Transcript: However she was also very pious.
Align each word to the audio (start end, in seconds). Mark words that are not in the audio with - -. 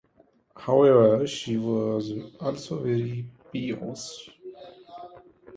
However 0.57 1.27
she 1.27 1.57
was 1.57 2.11
also 2.39 2.81
very 2.81 3.29
pious. 3.53 4.27